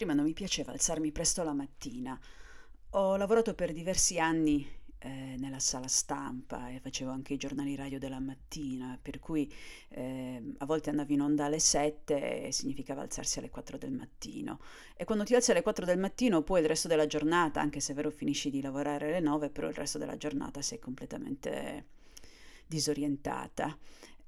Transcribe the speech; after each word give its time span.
Prima 0.00 0.14
non 0.14 0.24
mi 0.24 0.32
piaceva 0.32 0.72
alzarmi 0.72 1.12
presto 1.12 1.42
la 1.42 1.52
mattina. 1.52 2.18
Ho 2.92 3.16
lavorato 3.16 3.52
per 3.52 3.70
diversi 3.70 4.18
anni 4.18 4.66
eh, 4.96 5.36
nella 5.36 5.58
sala 5.58 5.88
stampa 5.88 6.70
e 6.70 6.80
facevo 6.80 7.10
anche 7.10 7.34
i 7.34 7.36
giornali 7.36 7.76
radio 7.76 7.98
della 7.98 8.18
mattina, 8.18 8.98
per 9.02 9.18
cui 9.18 9.52
eh, 9.90 10.54
a 10.56 10.64
volte 10.64 10.88
andavo 10.88 11.12
in 11.12 11.20
onda 11.20 11.44
alle 11.44 11.58
7 11.58 12.46
e 12.46 12.50
significava 12.50 13.02
alzarsi 13.02 13.40
alle 13.40 13.50
4 13.50 13.76
del 13.76 13.92
mattino. 13.92 14.60
E 14.96 15.04
quando 15.04 15.24
ti 15.24 15.34
alzi 15.34 15.50
alle 15.50 15.60
4 15.60 15.84
del 15.84 15.98
mattino, 15.98 16.40
poi 16.40 16.62
il 16.62 16.68
resto 16.68 16.88
della 16.88 17.06
giornata, 17.06 17.60
anche 17.60 17.80
se 17.80 17.92
è 17.92 17.94
vero 17.94 18.10
finisci 18.10 18.48
di 18.48 18.62
lavorare 18.62 19.08
alle 19.08 19.20
9, 19.20 19.50
però 19.50 19.68
il 19.68 19.74
resto 19.74 19.98
della 19.98 20.16
giornata 20.16 20.62
sei 20.62 20.78
completamente 20.78 21.88
disorientata. 22.66 23.76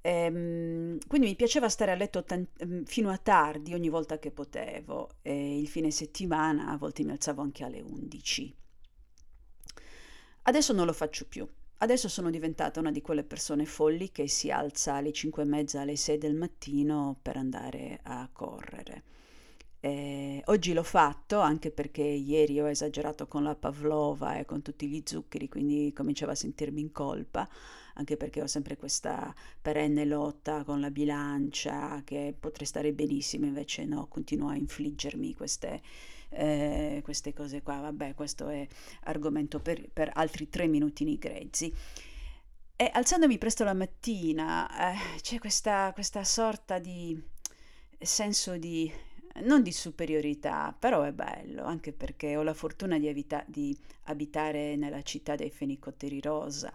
Ehm, 0.02 0.98
quindi 1.06 1.28
mi 1.28 1.36
piaceva 1.36 1.68
stare 1.68 1.92
a 1.92 1.94
letto 1.94 2.24
tan- 2.24 2.46
mm, 2.64 2.82
fino 2.84 3.10
a 3.10 3.18
tardi 3.18 3.72
ogni 3.72 3.88
volta 3.88 4.18
che 4.18 4.30
potevo 4.32 5.10
e 5.22 5.58
il 5.58 5.68
fine 5.68 5.90
settimana 5.92 6.68
a 6.68 6.76
volte 6.76 7.04
mi 7.04 7.12
alzavo 7.12 7.40
anche 7.40 7.64
alle 7.64 7.80
11. 7.80 8.54
Adesso 10.42 10.72
non 10.72 10.86
lo 10.86 10.92
faccio 10.92 11.26
più. 11.26 11.48
Adesso 11.78 12.08
sono 12.08 12.30
diventata 12.30 12.80
una 12.80 12.90
di 12.92 13.00
quelle 13.00 13.24
persone 13.24 13.64
folli 13.64 14.10
che 14.12 14.28
si 14.28 14.50
alza 14.50 14.94
alle 14.94 15.12
5 15.12 15.42
e 15.42 15.46
mezza, 15.46 15.80
alle 15.80 15.96
6 15.96 16.18
del 16.18 16.34
mattino 16.34 17.18
per 17.20 17.36
andare 17.36 18.00
a 18.02 18.28
correre. 18.32 19.02
Eh, 19.80 20.21
oggi 20.46 20.72
l'ho 20.72 20.82
fatto 20.82 21.40
anche 21.40 21.70
perché 21.70 22.02
ieri 22.02 22.60
ho 22.60 22.68
esagerato 22.68 23.26
con 23.26 23.42
la 23.42 23.54
pavlova 23.54 24.38
e 24.38 24.44
con 24.44 24.62
tutti 24.62 24.88
gli 24.88 25.02
zuccheri, 25.04 25.48
quindi 25.48 25.92
cominciavo 25.94 26.32
a 26.32 26.34
sentirmi 26.34 26.80
in 26.80 26.92
colpa, 26.92 27.48
anche 27.94 28.16
perché 28.16 28.42
ho 28.42 28.46
sempre 28.46 28.76
questa 28.76 29.34
perenne 29.60 30.04
lotta 30.04 30.64
con 30.64 30.80
la 30.80 30.90
bilancia 30.90 32.02
che 32.04 32.34
potrei 32.38 32.66
stare 32.66 32.92
benissimo, 32.92 33.46
invece 33.46 33.84
no, 33.84 34.06
continuo 34.06 34.48
a 34.48 34.56
infliggermi 34.56 35.34
queste, 35.34 35.82
eh, 36.30 37.00
queste 37.04 37.32
cose 37.32 37.62
qua. 37.62 37.80
Vabbè, 37.80 38.14
questo 38.14 38.48
è 38.48 38.66
argomento 39.04 39.60
per, 39.60 39.88
per 39.90 40.10
altri 40.14 40.48
tre 40.48 40.66
minutini 40.66 41.18
grezzi. 41.18 41.72
E 42.74 42.90
alzandomi 42.92 43.38
presto 43.38 43.62
la 43.64 43.74
mattina 43.74 44.92
eh, 44.92 45.20
c'è 45.20 45.38
questa, 45.38 45.92
questa 45.92 46.24
sorta 46.24 46.78
di 46.78 47.20
senso 48.00 48.56
di 48.56 48.90
non 49.40 49.62
di 49.62 49.72
superiorità, 49.72 50.74
però 50.78 51.02
è 51.02 51.12
bello, 51.12 51.64
anche 51.64 51.92
perché 51.92 52.36
ho 52.36 52.42
la 52.42 52.54
fortuna 52.54 52.98
di, 52.98 53.08
evita- 53.08 53.44
di 53.46 53.76
abitare 54.04 54.76
nella 54.76 55.02
città 55.02 55.34
dei 55.34 55.50
fenicotteri 55.50 56.20
rosa. 56.20 56.74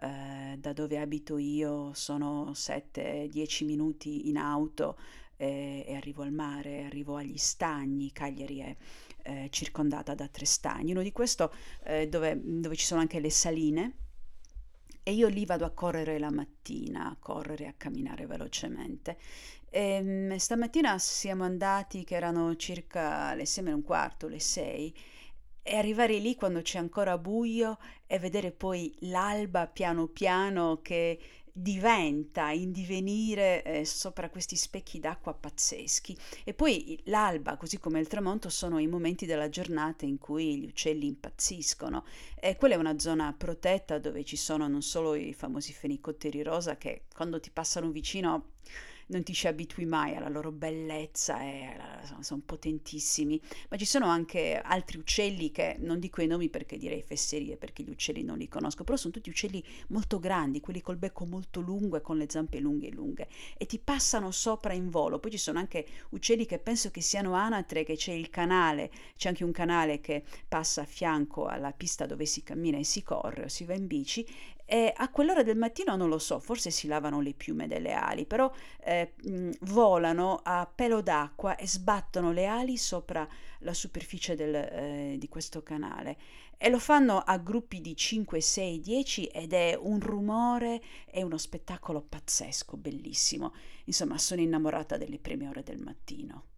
Eh, 0.00 0.56
da 0.58 0.72
dove 0.72 0.98
abito 0.98 1.38
io 1.38 1.92
sono 1.92 2.52
7-10 2.52 3.64
minuti 3.64 4.28
in 4.28 4.36
auto 4.36 4.96
eh, 5.36 5.84
e 5.86 5.94
arrivo 5.94 6.22
al 6.22 6.32
mare, 6.32 6.84
arrivo 6.84 7.16
agli 7.16 7.36
stagni, 7.36 8.12
Cagliari 8.12 8.58
è 8.58 8.76
eh, 9.24 9.48
circondata 9.50 10.14
da 10.14 10.28
tre 10.28 10.44
stagni, 10.46 10.92
uno 10.92 11.02
di 11.02 11.12
questo 11.12 11.52
eh, 11.84 12.08
dove, 12.08 12.40
dove 12.42 12.76
ci 12.76 12.86
sono 12.86 13.00
anche 13.00 13.20
le 13.20 13.30
saline 13.30 13.94
e 15.08 15.12
io 15.12 15.28
lì 15.28 15.46
vado 15.46 15.64
a 15.64 15.70
correre 15.70 16.18
la 16.18 16.30
mattina, 16.30 17.08
a 17.08 17.16
correre, 17.18 17.66
a 17.66 17.72
camminare 17.74 18.26
velocemente. 18.26 19.16
E, 19.70 19.80
ehm, 19.80 20.36
stamattina 20.36 20.98
siamo 20.98 21.44
andati, 21.44 22.04
che 22.04 22.14
erano 22.14 22.54
circa 22.56 23.32
le 23.32 23.46
sei 23.46 23.70
e 23.70 23.72
un 23.72 23.82
quarto, 23.82 24.28
le 24.28 24.38
sei, 24.38 24.94
e 25.62 25.76
arrivare 25.76 26.18
lì 26.18 26.34
quando 26.34 26.60
c'è 26.60 26.78
ancora 26.78 27.16
buio 27.16 27.78
e 28.06 28.18
vedere 28.18 28.52
poi 28.52 28.94
l'alba 29.00 29.66
piano 29.66 30.08
piano 30.08 30.80
che 30.82 31.18
diventa 31.60 32.50
in 32.50 32.70
divenire 32.70 33.62
eh, 33.64 33.84
sopra 33.84 34.30
questi 34.30 34.56
specchi 34.56 35.00
d'acqua 35.00 35.34
pazzeschi. 35.34 36.16
E 36.44 36.54
poi 36.54 37.00
l'alba, 37.04 37.56
così 37.56 37.78
come 37.78 38.00
il 38.00 38.06
tramonto, 38.06 38.48
sono 38.48 38.78
i 38.78 38.86
momenti 38.86 39.26
della 39.26 39.48
giornata 39.48 40.04
in 40.04 40.18
cui 40.18 40.60
gli 40.60 40.66
uccelli 40.66 41.06
impazziscono. 41.06 42.04
E 42.38 42.56
quella 42.56 42.74
è 42.74 42.78
una 42.78 42.98
zona 42.98 43.34
protetta 43.36 43.98
dove 43.98 44.24
ci 44.24 44.36
sono 44.36 44.68
non 44.68 44.82
solo 44.82 45.14
i 45.14 45.32
famosi 45.32 45.72
fenicotteri 45.72 46.42
rosa 46.42 46.76
che 46.76 47.02
quando 47.12 47.40
ti 47.40 47.50
passano 47.50 47.90
vicino 47.90 48.52
non 49.08 49.22
ti 49.22 49.32
ci 49.32 49.46
abitui 49.46 49.84
mai 49.84 50.14
alla 50.14 50.28
loro 50.28 50.50
bellezza 50.52 51.40
e 51.40 51.64
alla, 51.64 52.22
sono 52.22 52.42
potentissimi, 52.44 53.40
ma 53.68 53.76
ci 53.76 53.84
sono 53.84 54.06
anche 54.06 54.60
altri 54.62 54.98
uccelli 54.98 55.50
che 55.50 55.76
non 55.78 55.98
dico 55.98 56.22
i 56.22 56.26
nomi 56.26 56.48
perché 56.48 56.76
direi 56.76 57.02
fesserie, 57.02 57.56
perché 57.56 57.82
gli 57.82 57.90
uccelli 57.90 58.22
non 58.22 58.38
li 58.38 58.48
conosco, 58.48 58.84
però 58.84 58.96
sono 58.96 59.12
tutti 59.12 59.30
uccelli 59.30 59.62
molto 59.88 60.18
grandi, 60.18 60.60
quelli 60.60 60.80
col 60.80 60.96
becco 60.96 61.24
molto 61.24 61.60
lungo 61.60 61.96
e 61.96 62.00
con 62.00 62.16
le 62.16 62.26
zampe 62.28 62.58
lunghe 62.58 62.88
e 62.88 62.92
lunghe 62.92 63.28
e 63.56 63.66
ti 63.66 63.78
passano 63.78 64.30
sopra 64.30 64.72
in 64.72 64.90
volo. 64.90 65.18
Poi 65.18 65.30
ci 65.30 65.38
sono 65.38 65.58
anche 65.58 65.86
uccelli 66.10 66.46
che 66.46 66.58
penso 66.58 66.90
che 66.90 67.00
siano 67.00 67.32
anatre, 67.34 67.84
che 67.84 67.96
c'è 67.96 68.12
il 68.12 68.30
canale, 68.30 68.90
c'è 69.16 69.28
anche 69.28 69.44
un 69.44 69.52
canale 69.52 70.00
che 70.00 70.22
passa 70.46 70.82
a 70.82 70.86
fianco 70.86 71.46
alla 71.46 71.72
pista 71.72 72.06
dove 72.06 72.26
si 72.26 72.42
cammina 72.42 72.78
e 72.78 72.84
si 72.84 73.02
corre 73.02 73.44
o 73.44 73.48
si 73.48 73.64
va 73.64 73.74
in 73.74 73.86
bici 73.86 74.26
e 74.70 74.92
a 74.94 75.08
quell'ora 75.08 75.42
del 75.42 75.56
mattino 75.56 75.96
non 75.96 76.10
lo 76.10 76.18
so, 76.18 76.40
forse 76.40 76.70
si 76.70 76.88
lavano 76.88 77.22
le 77.22 77.32
piume 77.32 77.66
delle 77.66 77.94
ali, 77.94 78.26
però 78.26 78.52
eh, 78.84 79.14
volano 79.60 80.40
a 80.42 80.70
pelo 80.72 81.00
d'acqua 81.00 81.56
e 81.56 81.66
sbattono 81.66 82.32
le 82.32 82.44
ali 82.44 82.76
sopra 82.76 83.26
la 83.60 83.72
superficie 83.72 84.36
del, 84.36 84.54
eh, 84.54 85.14
di 85.16 85.26
questo 85.30 85.62
canale 85.62 86.18
e 86.58 86.68
lo 86.68 86.78
fanno 86.78 87.20
a 87.20 87.38
gruppi 87.38 87.80
di 87.80 87.96
5, 87.96 88.42
6, 88.42 88.80
10 88.80 89.24
ed 89.28 89.54
è 89.54 89.74
un 89.80 90.00
rumore 90.00 90.82
e 91.06 91.22
uno 91.22 91.38
spettacolo 91.38 92.02
pazzesco, 92.02 92.76
bellissimo. 92.76 93.54
Insomma, 93.84 94.18
sono 94.18 94.42
innamorata 94.42 94.98
delle 94.98 95.18
prime 95.18 95.48
ore 95.48 95.62
del 95.62 95.80
mattino. 95.80 96.57